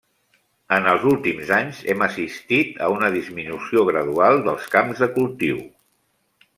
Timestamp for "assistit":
2.07-2.81